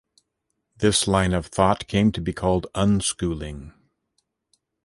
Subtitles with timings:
[0.77, 3.71] This line of thought came to be called unschooling.